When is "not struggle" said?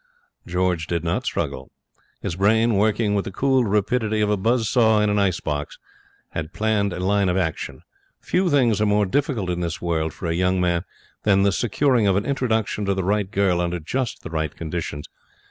1.03-1.69